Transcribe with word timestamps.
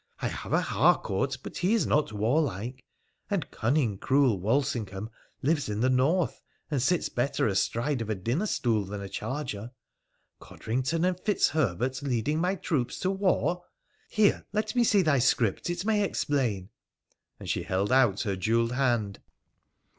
I 0.19 0.29
have 0.29 0.51
a 0.51 0.61
Harcourt, 0.61 1.37
but 1.43 1.57
he 1.57 1.75
is 1.75 1.85
not 1.85 2.11
warlike; 2.11 2.83
and 3.29 3.51
cunning, 3.51 3.99
cruel 3.99 4.39
Walsingham 4.39 5.11
lives 5.43 5.69
in 5.69 5.79
the 5.81 5.91
north, 5.91 6.41
and 6.71 6.81
sits 6.81 7.07
better 7.07 7.45
astride 7.45 8.01
of 8.01 8.09
a 8.09 8.15
dinner 8.15 8.47
stool 8.47 8.83
than 8.83 8.99
a 9.01 9.07
charger. 9.07 9.69
Codrington 10.39 11.05
and 11.05 11.19
Fitzherbert 11.19 12.01
leading 12.01 12.39
my 12.41 12.55
troops 12.55 12.97
to 13.01 13.11
war! 13.11 13.63
Here, 14.09 14.43
let 14.51 14.75
me 14.75 14.83
see 14.83 15.03
thy 15.03 15.19
script: 15.19 15.69
it 15.69 15.85
may 15.85 16.03
explain.' 16.03 16.69
And 17.39 17.47
she 17.47 17.61
held 17.61 17.91
out 17.91 18.21
her 18.21 18.35
jewelled 18.35 18.71
hand. 18.71 19.19